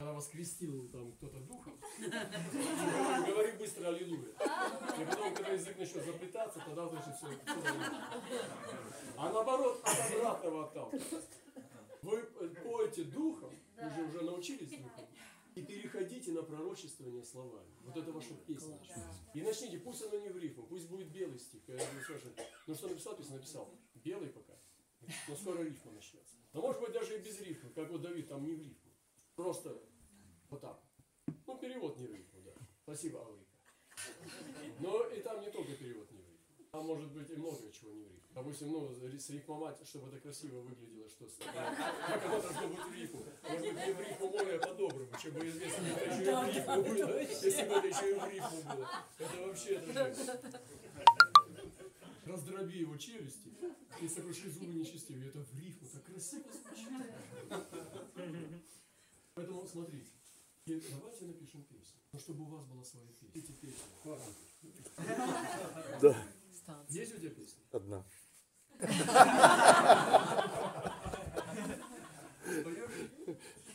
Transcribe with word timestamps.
Когда 0.00 0.12
вас 0.12 0.28
крестил 0.28 0.88
там 0.90 1.10
кто-то 1.14 1.40
духом, 1.40 1.76
говори 1.98 3.50
быстро 3.58 3.88
аллилуйя. 3.88 4.28
И 4.30 5.04
потом, 5.04 5.34
когда 5.34 5.50
язык 5.50 5.76
начнет 5.76 6.04
заплетаться, 6.04 6.62
тогда 6.64 6.86
значит 6.86 7.16
все. 7.16 7.26
А 9.16 9.32
наоборот, 9.32 9.82
от 9.82 10.12
обратного 10.12 10.68
отталкивается. 10.68 11.28
Вы 12.02 12.22
поете 12.62 13.04
духом, 13.06 13.52
вы 13.76 13.90
же 13.90 14.02
уже 14.04 14.20
научились 14.22 14.70
духом, 14.70 15.08
и 15.56 15.62
переходите 15.62 16.30
на 16.30 16.44
пророчествование 16.44 17.24
словами. 17.24 17.74
Вот 17.80 17.96
это 17.96 18.12
ваша 18.12 18.34
песня. 18.46 18.78
И 19.34 19.42
начните, 19.42 19.78
пусть 19.78 20.04
оно 20.04 20.16
не 20.20 20.28
в 20.28 20.38
рифму, 20.38 20.62
пусть 20.68 20.88
будет 20.88 21.10
белый 21.10 21.40
стих. 21.40 21.62
Я 21.66 21.76
ну 22.68 22.74
что 22.76 22.86
написал, 22.86 23.16
песню 23.16 23.34
написал. 23.34 23.74
Белый 23.96 24.28
пока. 24.28 24.52
Но 25.26 25.34
скоро 25.34 25.60
рифма 25.64 25.90
начнется. 25.90 26.36
Но 26.52 26.60
может 26.60 26.80
быть 26.80 26.92
даже 26.92 27.16
и 27.16 27.20
без 27.20 27.40
рифмы, 27.40 27.70
как 27.70 27.90
вот 27.90 28.00
Давид, 28.00 28.28
там 28.28 28.44
не 28.44 28.54
в 28.54 28.62
рифму. 28.62 28.87
Просто 29.38 29.80
вот 30.50 30.60
так. 30.60 30.82
Ну, 31.46 31.58
перевод 31.58 31.96
не 31.96 32.08
в 32.08 32.12
рифму, 32.12 32.40
да. 32.44 32.50
Спасибо, 32.82 33.20
Аврика. 33.20 33.46
Но 34.80 35.04
и 35.10 35.20
там 35.20 35.40
не 35.40 35.50
только 35.52 35.74
перевод 35.74 36.10
не 36.10 36.18
в 36.18 36.28
рифму. 36.28 36.66
Там 36.72 36.84
может 36.84 37.12
быть 37.12 37.30
и 37.30 37.36
много 37.36 37.70
чего 37.70 37.92
не 37.92 38.02
в 38.02 38.08
рифму. 38.08 38.34
Допустим, 38.34 38.72
ну, 38.72 38.92
срифмовать, 39.20 39.86
чтобы 39.86 40.08
это 40.08 40.18
красиво 40.18 40.62
выглядело, 40.62 41.08
что 41.08 41.28
как 41.54 42.24
оно 42.24 42.42
должно 42.42 42.66
быть 42.66 42.80
в 42.80 42.92
рифму. 42.92 43.24
Может 43.48 43.74
быть, 43.74 43.86
не 43.86 43.92
в 43.92 44.00
рифму 44.00 44.28
более 44.28 44.58
по-доброму, 44.58 45.12
чем 45.22 45.32
бы 45.34 45.48
известно, 45.48 45.86
это 45.86 46.04
еще 46.10 46.22
и 46.24 46.34
в 46.34 46.46
рифму 46.56 46.82
было. 46.82 47.20
Если 47.20 47.62
бы 47.62 47.74
это 47.74 47.86
еще 47.86 48.10
и 48.10 48.14
в 48.18 48.28
рифму 48.28 48.62
было. 48.74 48.88
Это 49.18 49.46
вообще 49.46 49.74
это 49.76 50.14
же 50.14 50.40
раздроби 52.26 52.78
его 52.80 52.96
челюсти 52.96 53.52
и 54.02 54.08
сокруши 54.08 54.50
зубы 54.50 54.74
нечестивые. 54.74 55.28
Это 55.28 55.38
в 55.38 55.54
рифму, 55.60 55.88
так 55.92 56.04
красиво 56.04 56.50
звучит. 56.50 56.88
Поэтому 59.68 59.86
смотрите, 59.86 60.10
и 60.66 60.80
давайте 60.90 61.24
напишем 61.26 61.62
песню. 61.64 62.00
Ну, 62.12 62.18
чтобы 62.18 62.44
у 62.44 62.46
вас 62.46 62.64
была 62.66 62.84
своя 62.84 63.06
песня. 63.20 63.28
Эти 63.34 63.52
песни. 63.52 63.84
Да, 66.00 66.16
Есть 66.88 67.14
у 67.14 67.18
тебя 67.18 67.30
песня? 67.30 67.62
одна. 67.72 68.04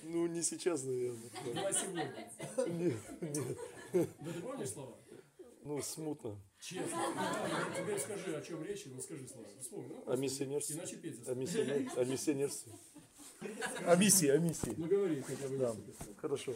Ну, 0.04 0.28
не 0.28 0.42
сейчас, 0.42 0.84
наверное. 0.84 1.30
Давай 1.54 1.74
сегодня. 1.74 2.14
Нет, 2.68 2.98
нет. 3.22 3.58
Да 3.94 4.34
ты 4.34 4.42
помнишь 4.42 4.70
слова? 4.70 4.98
Ну, 5.64 5.82
смутно. 5.82 6.38
Честно. 6.60 6.98
Теперь 7.78 8.00
скажи, 8.00 8.36
о 8.36 8.42
чем 8.42 8.64
речь, 8.64 8.86
ну 8.88 9.02
скажи 9.02 9.28
слова. 9.28 9.48
Вспомни. 9.62 9.88
Ну, 10.06 10.12
О 10.12 10.18
миссионерстве. 10.18 10.76
Иначе 10.76 10.98
петь 10.98 11.28
о 11.28 11.36
миссионерстве. 12.06 12.74
О 13.86 13.96
миссии, 13.96 14.28
о 14.28 14.38
миссии. 14.38 14.74
Ну 14.78 14.88
говори 14.88 15.22
хотя 15.22 15.48
бы 15.48 15.58
Да, 15.58 15.76
хорошо. 16.18 16.54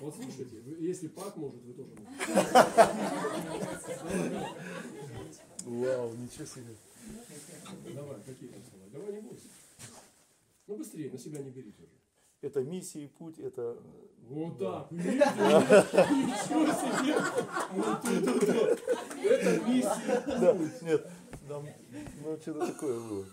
Вот 0.00 0.14
слушайте, 0.14 0.46
если 0.78 1.08
Пак 1.08 1.36
может, 1.36 1.60
вы 1.62 1.72
тоже 1.72 1.90
можете. 1.90 2.32
Вау, 5.64 6.14
ничего 6.14 6.46
себе. 6.46 6.74
Давай, 7.94 8.16
какие 8.24 8.48
там 8.50 8.62
слова? 8.70 8.84
Давай 8.92 9.12
не 9.12 9.20
бойся. 9.20 9.48
Ну 10.66 10.76
быстрее, 10.76 11.10
на 11.10 11.18
себя 11.18 11.40
не 11.40 11.50
бери 11.50 11.72
тоже. 11.72 11.90
Это 12.42 12.62
миссия 12.62 13.04
и 13.04 13.08
путь, 13.08 13.38
это... 13.38 13.76
Вот 14.28 14.58
так? 14.58 14.90
Ничего 14.92 16.66
себе! 16.72 17.14
Это 19.28 19.60
миссия. 19.68 20.22
Да, 20.26 20.56
нет, 20.86 21.10
там, 21.48 21.66
ну, 22.24 22.38
что-то 22.40 22.66
такое 22.66 23.00
было. 23.00 23.26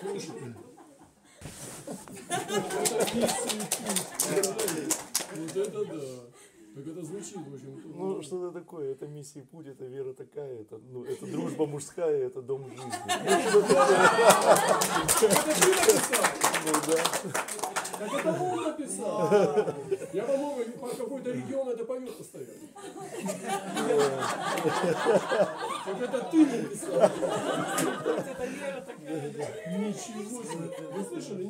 Слушай. 0.00 0.54
Это. 4.30 4.54
Вот 5.34 5.56
это 5.56 5.84
да. 5.84 6.00
Так 6.74 6.86
это 6.88 7.02
звучит, 7.04 7.36
в 7.36 7.54
общем. 7.54 7.82
Ну, 7.94 8.22
что-то 8.22 8.50
такое, 8.50 8.90
это 8.92 9.06
миссия 9.06 9.42
путь, 9.42 9.66
это 9.68 9.84
вера 9.84 10.12
такая, 10.12 10.60
это, 10.62 10.80
ну, 10.90 11.04
это 11.04 11.24
дружба 11.26 11.66
мужская, 11.66 12.26
это 12.26 12.42
дом 12.42 12.68
жизни. 12.68 12.84
Это 15.24 15.44
ты 15.44 15.70
написал? 15.70 16.24
Ну, 16.64 16.72
да. 16.88 16.98
Так 17.98 18.12
это 18.12 18.30
он 18.42 18.56
написал. 18.64 19.14
Я, 20.12 20.22
по-моему, 20.24 20.72
по 20.80 20.88
какой-то 20.88 21.30
регион 21.30 21.68
это 21.68 21.84
поет 21.84 22.16
постоянно. 22.16 22.52
Так 25.84 26.00
это 26.00 26.18
ты 26.30 26.46
написал. 26.46 27.10
Ничего 29.78 30.42
себе. 30.42 30.66
Вы 30.92 31.00
слышали? 31.04 31.44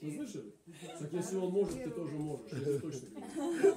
Вы 0.00 0.12
слышали? 0.12 0.54
Так 0.98 1.12
если 1.12 1.36
он 1.36 1.52
может, 1.52 1.82
ты 1.82 1.90
тоже 1.90 2.16
можешь. 2.16 2.52
Я 2.52 2.60
тебе 2.60 2.78
точно 2.80 3.08
говорю. 3.10 3.76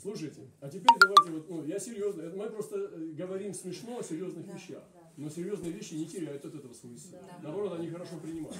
Слушайте, 0.00 0.48
а 0.60 0.68
теперь 0.68 0.96
давайте 1.00 1.30
вот, 1.32 1.50
ну, 1.50 1.64
я 1.64 1.78
серьезно, 1.78 2.22
это 2.22 2.36
мы 2.36 2.48
просто 2.48 2.76
э, 2.78 3.12
говорим 3.14 3.52
смешно 3.52 3.98
о 3.98 4.02
серьезных 4.02 4.46
вещах, 4.46 4.84
но 5.16 5.28
серьезные 5.28 5.72
вещи 5.72 5.94
не 5.94 6.06
теряют 6.06 6.44
от 6.44 6.54
этого 6.54 6.72
свою 6.72 6.96
силу. 6.96 7.18
Наоборот, 7.42 7.72
они 7.72 7.88
хорошо 7.88 8.18
принимают. 8.20 8.56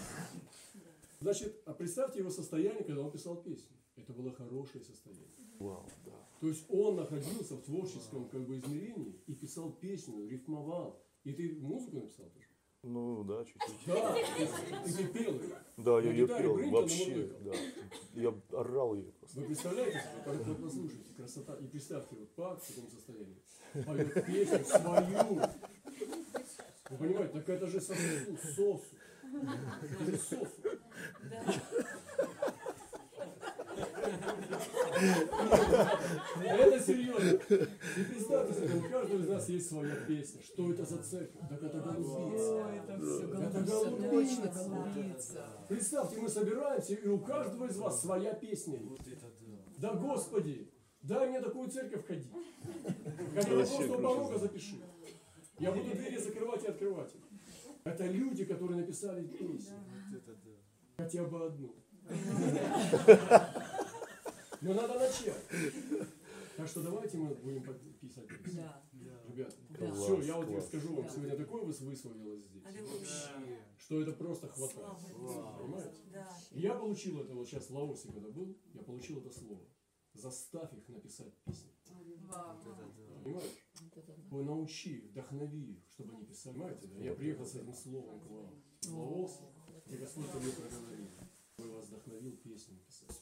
Значит, 1.20 1.62
а 1.64 1.74
представьте 1.74 2.18
его 2.18 2.30
состояние, 2.30 2.82
когда 2.82 3.02
он 3.02 3.12
писал 3.12 3.41
песню. 3.41 3.76
Это 3.97 4.12
было 4.12 4.32
хорошее 4.32 4.82
состояние. 4.84 5.28
Вау, 5.58 5.88
да. 6.04 6.28
То 6.41 6.48
есть 6.48 6.64
он 6.68 6.97
находился 6.97 7.56
в 7.56 7.62
творческом 7.62 8.28
как 8.28 8.47
бы 8.47 8.58
измерении 8.58 9.20
и 9.26 9.34
писал 9.34 9.72
песню, 9.72 10.28
рифмовал. 10.28 11.04
И 11.24 11.32
ты 11.32 11.56
музыку 11.60 11.97
написал 11.97 12.30
тоже? 12.30 12.47
Ну, 12.84 13.25
да, 13.25 13.44
чуть-чуть. 13.44 13.87
Да, 13.87 14.16
и 14.87 14.93
ты 14.93 15.06
пел 15.09 15.33
ее. 15.34 15.56
Да, 15.77 16.00
я 16.00 16.11
На 16.11 16.12
ее 16.12 16.28
пел, 16.28 16.71
вообще, 16.71 17.28
да. 17.41 17.53
Я 18.15 18.34
орал 18.53 18.94
ее 18.94 19.11
просто. 19.12 19.41
Вы 19.41 19.47
представляете, 19.47 20.03
как 20.25 20.47
вот 20.47 20.62
послушайте, 20.62 21.15
красота. 21.16 21.55
И 21.56 21.66
представьте, 21.66 22.16
вот 22.16 22.31
Пак 22.37 22.62
в 22.62 22.66
таком 22.69 22.91
состоянии 22.91 23.43
поет 23.84 24.27
песню 24.27 24.65
свою. 24.65 25.41
Вы 26.91 26.97
понимаете, 26.97 27.33
так 27.33 27.49
это 27.49 27.66
же 27.66 27.81
сосу, 27.81 28.39
сосу. 28.43 28.81
Это 29.83 30.05
же 30.10 30.19
сосу. 30.19 30.47
Это 36.44 36.81
серьезно. 36.81 37.31
И 37.31 38.04
представьте 38.04 38.54
себе, 38.54 38.75
у 38.78 38.91
каждого 38.91 39.20
из 39.20 39.28
нас 39.28 39.48
есть 39.48 39.69
своя 39.69 39.94
песня. 40.06 40.42
Что 40.42 40.72
это 40.72 40.84
за 40.84 41.03
церковь? 41.03 41.48
Так 41.48 41.62
это 41.62 41.81
голубица. 41.81 42.66
Это 42.76 42.98
все 43.00 43.25
Это 43.25 44.64
голубица. 44.64 45.44
Представьте, 45.69 46.16
мы 46.19 46.28
собираемся, 46.28 46.94
и 46.94 47.09
у 47.09 47.19
каждого 47.19 47.66
из 47.66 47.76
вас 47.76 48.00
своя 48.00 48.34
песня. 48.34 48.81
Да 49.78 49.94
Господи, 49.94 50.72
дай 51.03 51.28
мне 51.28 51.41
такую 51.41 51.70
церковь 51.70 52.06
ходить. 52.06 52.32
Хотя 53.34 53.50
бы 53.50 53.56
просто 53.56 53.92
у 53.92 54.03
порога 54.03 54.38
запиши. 54.38 54.76
Я 55.59 55.72
буду 55.72 55.91
двери 55.91 56.16
закрывать 56.19 56.65
и 56.65 56.69
открывать. 56.69 57.12
Это 57.84 58.06
люди, 58.06 58.44
которые 58.44 58.80
написали 58.80 59.26
песню. 59.26 59.76
Хотя 60.97 61.25
бы 61.25 61.47
одну. 61.47 61.75
Но 64.68 64.74
надо 64.74 64.98
начать. 64.98 65.42
Так 66.56 66.68
что 66.68 66.82
давайте 66.82 67.16
мы 67.16 67.34
будем 67.36 67.62
писать 68.00 68.26
песни. 68.26 68.56
Да. 68.60 68.82
Ребята, 69.28 69.54
Да. 69.70 69.92
все, 69.94 70.20
я 70.22 70.36
вот 70.36 70.64
скажу 70.64 70.94
вам, 70.94 71.04
Да. 71.06 71.10
сегодня 71.10 71.36
такое 71.36 71.62
выс- 71.62 71.84
высвоилось 71.84 72.42
здесь, 72.42 72.62
что 73.78 74.00
это 74.02 74.12
просто 74.12 74.48
хватает. 74.48 74.98
Слава 75.16 75.58
Понимаете? 75.62 75.90
Да. 76.12 76.28
И 76.50 76.60
Я 76.60 76.74
получил 76.74 77.20
это, 77.20 77.34
вот 77.34 77.46
сейчас 77.48 77.70
в 77.70 77.74
Лаосе, 77.76 78.08
когда 78.12 78.28
был, 78.28 78.56
я 78.74 78.82
получил 78.82 79.18
это 79.20 79.30
слово. 79.30 79.60
Заставь 80.14 80.72
их 80.74 80.88
написать 80.88 81.32
песни. 81.44 81.70
Понимаешь? 83.24 83.52
Вы 84.30 84.42
научи 84.44 84.96
их, 84.98 85.04
вдохнови 85.10 85.72
их, 85.74 85.78
чтобы 85.94 86.14
они 86.14 86.24
писали. 86.26 86.54
Понимаете, 86.54 86.86
да? 86.88 87.04
Я 87.04 87.14
приехал 87.14 87.46
с 87.46 87.54
этим 87.54 87.72
словом 87.74 88.20
к 88.20 88.26
вам. 88.26 88.62
В 88.82 88.98
Лаос, 88.98 89.40
и 89.86 89.96
Господь 89.96 90.26
мне 90.34 90.52
проговорил. 90.52 91.06
Я 91.58 91.66
вас 91.66 91.86
вдохновил 91.86 92.32
песню 92.36 92.78
писать 92.86 93.21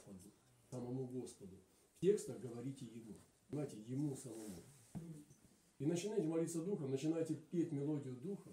самому 0.97 1.07
Господу. 1.07 1.57
В 1.97 2.01
текстах 2.01 2.41
говорите 2.41 2.87
Ему. 2.87 3.21
Понимаете, 3.49 3.79
Ему 3.87 4.17
самому. 4.17 4.65
И 5.79 5.85
начинайте 5.85 6.27
молиться 6.27 6.63
Духом, 6.63 6.91
начинайте 6.91 7.35
петь 7.35 7.73
мелодию 7.73 8.17
Духа. 8.17 8.51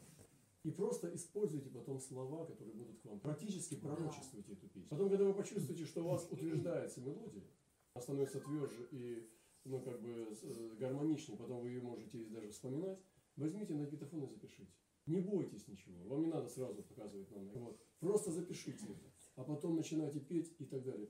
И 0.63 0.72
просто 0.72 1.13
используйте 1.13 1.69
потом 1.69 2.00
слова, 2.00 2.45
которые 2.45 2.74
будут 2.74 3.00
к 3.00 3.06
вам. 3.06 3.19
Практически 3.19 3.75
пророчествуйте 3.75 4.54
эту 4.54 4.68
песню. 4.68 4.88
Потом, 4.90 5.10
когда 5.10 5.25
вы 5.25 5.34
почувствуете, 5.34 5.86
что 5.86 6.04
у 6.04 6.07
вас 6.10 6.28
утверждается 6.31 7.01
мелодия, 7.01 7.44
она 7.94 8.01
становится 8.01 8.40
тверже 8.40 8.88
и 8.92 9.30
ну, 9.66 9.81
как 9.81 10.01
бы 10.01 10.38
э, 10.42 10.75
гармоничнее, 10.80 11.38
потом 11.38 11.62
вы 11.62 11.69
ее 11.69 11.81
можете 11.81 12.25
даже 12.25 12.50
вспоминать, 12.50 12.98
возьмите 13.36 13.74
на 13.74 13.86
диктофон 13.86 14.24
и 14.24 14.28
запишите. 14.28 14.72
Не 15.06 15.19
бойтесь 15.19 15.68
ничего, 15.68 16.01
вам 16.06 16.22
не 16.22 16.28
надо 16.28 16.48
сразу 16.48 16.81
показывать 16.81 17.30
нам. 17.31 17.50
Вот. 17.50 17.78
Просто 18.00 18.31
запишите 18.31 18.86
это, 18.86 19.12
а 19.36 19.44
потом 19.44 19.75
начинайте 19.75 20.22
петь 20.22 20.54
и 20.60 20.66
так 20.66 20.84
далее. 20.84 21.07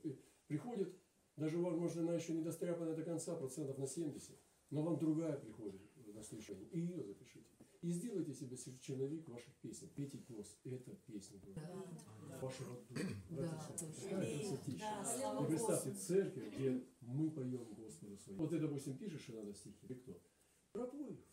Возможно, 1.74 2.04
она 2.04 2.14
еще 2.14 2.34
не 2.34 2.44
достряпана 2.44 2.94
до 2.94 3.02
конца, 3.02 3.36
процентов 3.36 3.80
на 3.80 3.88
70, 3.88 4.38
но 4.70 4.84
вам 4.84 5.00
другая 5.00 5.36
приходит 5.38 5.82
на 6.14 6.22
слышание, 6.22 6.68
и 6.70 6.80
ее 6.80 7.04
запишите. 7.04 7.50
И 7.82 7.90
сделайте 7.90 8.32
себе 8.36 8.56
черновик 8.80 9.28
ваших 9.28 9.56
песен. 9.56 9.90
Пейте 9.90 10.20
пес. 10.20 10.60
Это 10.64 10.96
песня. 11.08 11.40
говорю. 11.40 11.88
Вашего 12.40 12.80
духа. 12.88 13.08
Да, 13.32 13.76
красотища. 14.28 15.42
И 15.42 15.46
представьте, 15.48 15.94
церковь, 15.94 16.56
где 16.56 16.84
мы 17.02 17.32
поем 17.32 17.74
Господу 17.74 18.18
своему. 18.20 18.44
Вот 18.44 18.52
ты, 18.52 18.60
допустим, 18.60 18.96
пишешь 18.96 19.28
иногда 19.30 19.52
стихи, 19.52 19.88
ты 19.88 19.96
кто? 19.96 20.22
Пропой. 20.74 21.26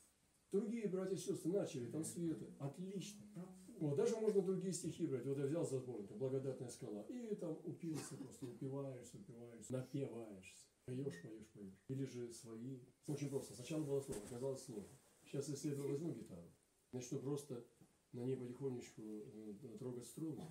Другие 0.52 0.88
братья 0.88 1.14
и 1.14 1.18
сестры 1.18 1.52
начали, 1.52 1.90
там 1.90 2.02
света. 2.02 2.46
Отлично. 2.58 3.20
пропой. 3.34 3.59
Вот, 3.80 3.96
даже 3.96 4.14
можно 4.16 4.42
другие 4.42 4.74
стихи 4.74 5.06
брать. 5.06 5.24
Вот 5.24 5.38
я 5.38 5.46
взял 5.46 5.66
за 5.66 5.78
сборник, 5.78 6.12
благодатная 6.12 6.68
скала. 6.68 7.02
И 7.08 7.34
там 7.34 7.58
упился 7.64 8.14
просто, 8.16 8.46
упиваешься, 8.46 9.16
упиваешься, 9.16 9.72
напиваешься. 9.72 10.66
Поешь, 10.84 11.22
поешь, 11.22 11.46
поешь. 11.54 11.84
Или 11.88 12.04
же 12.04 12.32
свои. 12.32 12.80
Очень 13.06 13.30
просто. 13.30 13.54
Сначала 13.54 13.82
было 13.82 14.00
слово, 14.00 14.20
оказалось 14.24 14.62
слово. 14.62 14.86
Сейчас, 15.24 15.48
если 15.48 15.70
я 15.70 15.82
возьму 15.82 16.12
гитару, 16.12 16.52
начну 16.92 17.20
просто 17.20 17.64
на 18.12 18.24
ней 18.24 18.36
потихонечку 18.36 19.02
э, 19.02 19.76
трогать 19.78 20.06
струны, 20.06 20.44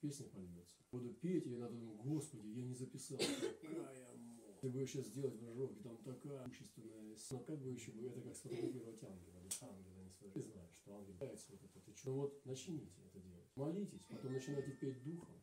песня 0.00 0.26
польется. 0.28 0.76
Буду 0.92 1.12
петь, 1.14 1.46
и 1.46 1.56
надо 1.56 1.74
думать, 1.74 2.00
господи, 2.02 2.46
я 2.48 2.62
не 2.64 2.74
записал. 2.74 3.18
Какая. 3.18 4.12
Если 4.62 4.68
бы 4.68 4.86
сейчас 4.86 5.06
сделать 5.08 5.34
в 5.34 5.82
там 5.82 5.96
такая 5.98 6.44
качественная 6.44 7.16
Но 7.32 7.38
как 7.40 7.60
бы 7.60 7.72
еще 7.72 7.90
бы, 7.90 8.06
это 8.06 8.20
как 8.20 8.36
сфотографировать 8.36 9.02
ангела. 9.02 9.42
Ангела 9.60 10.01
сфотографировать. 10.22 10.32
Ты 10.32 10.42
знаешь, 10.42 10.74
что 10.74 10.94
ангел 10.94 11.14
является 11.14 11.52
вот 11.52 11.62
это. 11.64 11.80
Ты 11.80 11.94
что? 11.94 12.10
Ну 12.10 12.16
вот, 12.16 12.46
начните 12.46 13.02
это 13.04 13.20
делать. 13.20 13.56
Молитесь, 13.56 14.04
потом 14.10 14.32
начинайте 14.32 14.72
петь 14.72 15.02
духом. 15.02 15.34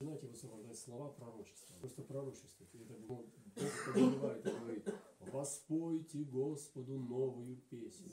Начинайте 0.00 0.28
высвобождать 0.28 0.78
слова 0.78 1.10
пророчества. 1.10 1.76
Просто 1.80 2.02
пророчествуйте. 2.02 2.78
Это 2.78 2.94
ну, 2.94 3.06
Бог 3.06 3.26
повелевает 3.54 4.46
и 4.46 4.50
говорит, 4.50 4.88
воспойте 5.20 6.24
Господу 6.24 6.98
новую 6.98 7.56
песню. 7.68 8.10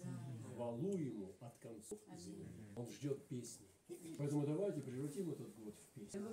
Хвалу 0.54 0.98
Ему 0.98 1.36
от 1.40 1.58
концов 1.60 2.00
земли. 2.18 2.46
Он 2.75 2.90
ждет 2.90 3.25
песни. 3.28 3.68
Поэтому 4.18 4.46
давайте 4.46 4.81
превратим 4.81 5.31
этот 5.31 5.56
год 5.56 5.75
в 5.80 6.00
песню. 6.00 6.28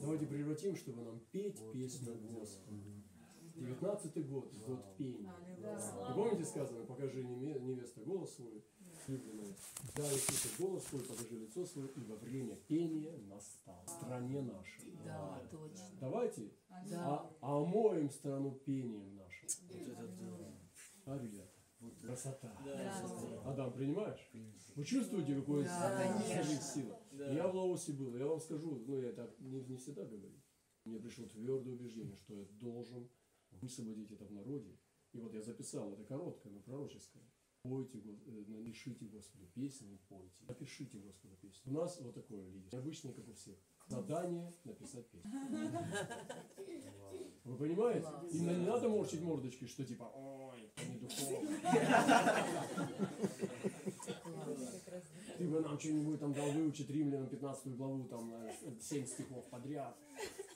Давайте 0.00 0.26
превратим, 0.26 0.76
чтобы 0.76 1.02
нам 1.02 1.20
петь 1.32 1.60
песню 1.72 2.16
Господу. 2.30 2.80
19 3.56 4.28
год, 4.28 4.52
год 4.66 4.96
пения. 4.96 5.32
И 5.58 6.14
помните 6.14 6.44
сказано, 6.44 6.84
покажи 6.86 7.22
невеста 7.22 8.00
голос 8.00 8.34
свой, 8.34 8.64
влюбленная. 9.10 9.54
Да, 9.96 10.12
Иисуса 10.12 10.48
голос 10.58 10.84
свой, 10.84 11.02
покажи 11.02 11.36
лицо 11.38 11.66
свое, 11.66 11.88
ибо 11.96 12.14
время 12.14 12.56
пения 12.68 13.16
настало 13.28 13.84
в 13.84 13.88
стране 13.90 14.42
нашей. 14.42 14.92
Да, 15.04 15.42
точно. 15.50 15.84
Давайте 16.00 16.50
Да. 16.88 17.30
а, 17.40 17.56
омоем 17.62 18.10
страну 18.10 18.52
пением 18.64 19.16
нашим. 19.16 19.48
А, 21.06 21.18
ребята, 21.18 21.52
красота. 22.00 22.56
Адам, 23.44 23.72
принимаешь? 23.72 24.30
Вы 24.76 24.84
чувствуете, 24.84 25.34
какое 25.34 25.64
Да, 25.64 26.14
конечно. 26.18 26.60
сила? 26.62 27.00
Я 27.12 27.48
в 27.48 27.54
Лаосе 27.54 27.92
был, 27.92 28.16
я 28.16 28.26
вам 28.26 28.40
скажу, 28.40 28.82
ну 28.86 29.00
я 29.00 29.12
так 29.12 29.38
не, 29.40 29.60
не 29.64 29.76
всегда 29.76 30.04
говорю. 30.04 30.40
Мне 30.84 30.98
пришло 30.98 31.26
твердое 31.26 31.74
убеждение, 31.74 32.16
что 32.16 32.34
я 32.34 32.44
должен 32.60 33.08
высвободить 33.50 34.12
это 34.12 34.24
в 34.24 34.32
народе. 34.32 34.78
И 35.12 35.18
вот 35.18 35.34
я 35.34 35.42
записал, 35.42 35.92
это 35.92 36.04
короткое, 36.04 36.50
но 36.52 36.60
пророческое. 36.60 37.24
Пойте, 37.62 37.98
э, 37.98 38.44
напишите 38.48 39.04
Господу 39.04 39.46
песни, 39.54 39.98
пойте. 40.08 40.44
Напишите 40.48 40.98
Господу 40.98 41.36
песню. 41.42 41.72
У 41.72 41.74
нас 41.74 42.00
вот 42.00 42.14
такое 42.14 42.46
лидерство. 42.48 42.76
Необычное, 42.76 43.12
как 43.12 43.28
у 43.28 43.34
всех. 43.34 43.56
Задание 43.86 44.50
написать 44.64 45.06
песню. 45.10 45.30
Вы 47.44 47.56
понимаете? 47.56 48.08
И 48.30 48.40
не 48.40 48.66
надо 48.66 48.88
морщить 48.88 49.20
мордочки, 49.20 49.66
что 49.66 49.84
типа, 49.84 50.04
ой, 50.04 50.72
это 50.74 50.86
не 50.86 50.98
духовно. 51.00 51.50
Ты 55.36 55.48
бы 55.48 55.60
нам 55.60 55.78
что-нибудь 55.78 56.20
там 56.20 56.32
дал 56.32 56.50
выучить 56.52 56.88
римлянам 56.88 57.28
15 57.28 57.76
главу, 57.76 58.04
там, 58.04 58.32
э, 58.32 58.52
7 58.80 59.06
стихов 59.06 59.50
подряд. 59.50 59.98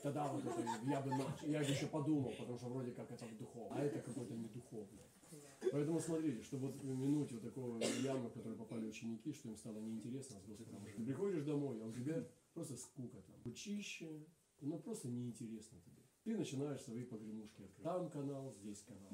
Тогда 0.05 0.31
вот 0.31 0.45
это 0.45 0.61
я 0.87 1.01
бы 1.01 1.11
начал, 1.13 1.47
я 1.47 1.61
бы 1.61 1.65
еще 1.65 1.87
подумал, 1.87 2.31
потому 2.39 2.59
что 2.59 2.69
вроде 2.69 2.91
как 2.91 3.11
это 3.11 3.25
духовно, 3.39 3.75
а 3.75 3.83
это 3.83 4.01
какое-то 4.01 4.35
не 4.35 4.49
духовное. 4.49 5.07
Поэтому 5.73 5.99
смотрите, 5.99 6.43
чтобы 6.43 6.67
вот 6.67 6.83
минуть 6.85 7.33
вот 7.33 7.41
такого 7.41 7.83
ямы, 8.03 8.29
в 8.29 8.33
который 8.35 8.55
попали 8.55 8.85
ученики, 8.85 9.33
что 9.33 9.49
им 9.49 9.57
стало 9.57 9.79
неинтересно 9.79 10.37
Господом. 10.47 10.85
жить. 10.85 10.97
Ты 10.97 11.05
приходишь 11.05 11.45
домой, 11.45 11.81
а 11.83 11.87
у 11.87 11.93
тебя 11.93 12.23
просто 12.53 12.77
скука 12.77 13.17
там, 13.23 13.51
учище, 13.51 14.27
ну 14.61 14.79
просто 14.79 15.09
неинтересно 15.09 15.81
тебе. 15.81 16.03
Ты 16.25 16.37
начинаешь 16.37 16.83
свои 16.83 17.03
погремушки 17.05 17.63
открывать. 17.63 17.83
Там 17.83 18.11
канал, 18.11 18.53
здесь 18.61 18.83
канал. 18.83 19.11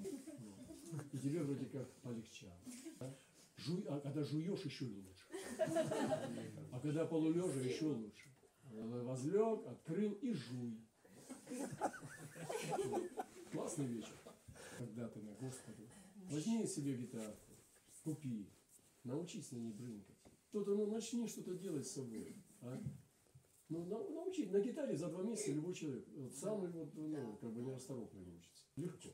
И 1.13 1.19
тебе 1.19 1.45
вроде 1.45 1.67
как 1.67 1.89
полегчало. 2.01 2.59
да? 2.99 3.17
Жуй, 3.59 3.85
а 3.87 4.01
когда 4.01 4.25
жуешь, 4.25 4.65
еще 4.65 4.87
лучше. 4.87 5.25
А 6.73 6.81
когда 6.81 7.07
полулежа, 7.07 7.61
еще 7.61 7.87
лучше. 7.87 8.31
Возлег, 8.71 9.67
открыл 9.67 10.13
и 10.15 10.33
жуй. 10.33 10.81
Классный 13.53 13.87
вечер. 13.87 14.15
Когда 14.79 15.09
ты 15.09 15.21
на 15.21 15.35
Господу. 15.35 15.89
Возьми 16.31 16.65
себе 16.67 16.97
гитарку, 16.97 17.57
купи, 18.05 18.49
научись 19.03 19.51
на 19.51 19.57
ней 19.57 19.73
брынкать. 19.73 20.17
Кто-то, 20.49 20.75
ну, 20.75 20.87
начни 20.87 21.27
что-то 21.27 21.55
делать 21.55 21.87
с 21.87 21.93
собой. 21.93 22.37
А? 22.61 22.81
Ну, 23.69 23.85
на, 23.87 23.99
научи. 24.09 24.47
На 24.47 24.61
гитаре 24.61 24.97
за 24.97 25.09
два 25.09 25.23
месяца 25.23 25.53
любой 25.53 25.75
человек, 25.75 26.07
вот 26.09 26.35
самый 26.35 26.71
вот, 26.71 26.95
ну, 26.95 27.37
как 27.41 27.53
бы 27.53 27.63
нерасторопный 27.63 28.23
выучится. 28.23 28.67
Легко. 28.77 29.11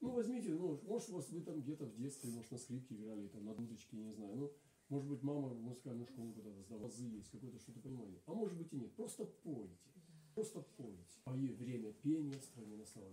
Ну, 0.00 0.12
возьмите, 0.12 0.50
ну, 0.50 0.80
может, 0.84 1.10
у 1.10 1.14
вас 1.14 1.28
вы 1.28 1.40
там 1.42 1.60
где-то 1.60 1.86
в 1.86 1.94
детстве, 1.94 2.30
может, 2.30 2.50
на 2.50 2.58
скрипке 2.58 2.94
играли, 2.94 3.28
там, 3.28 3.44
на 3.44 3.54
дудочке, 3.54 3.96
не 3.96 4.12
знаю. 4.12 4.36
Ну, 4.36 4.52
может 4.90 5.08
быть, 5.08 5.22
мама 5.22 5.48
в 5.48 5.60
музыкальную 5.62 6.06
школу 6.06 6.32
куда-то 6.32 6.62
сдала, 6.62 6.86
азы 6.86 7.04
есть, 7.04 7.30
какое-то 7.30 7.58
что-то 7.60 7.80
понимание. 7.80 8.20
А 8.26 8.34
может 8.34 8.58
быть 8.58 8.72
и 8.72 8.76
нет. 8.76 8.92
Просто 8.96 9.24
пойте. 9.24 9.88
Просто 10.34 10.60
пойте. 10.76 11.18
Пое 11.24 11.52
время 11.54 11.92
пения 11.92 12.40
стране 12.40 12.76
настало. 12.76 13.06